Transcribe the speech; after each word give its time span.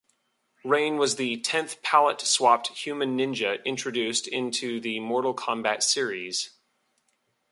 Rain 0.63 0.97
was 0.97 1.17
the 1.17 1.37
tenth 1.41 1.83
palette-swapped 1.83 2.69
human 2.69 3.15
ninja 3.15 3.63
introduced 3.65 4.27
into 4.27 4.79
the 4.79 4.99
"Mortal 4.99 5.35
Kombat" 5.35 5.83
series. 5.83 6.55